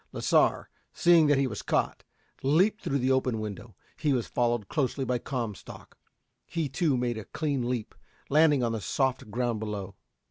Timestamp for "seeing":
0.93-1.27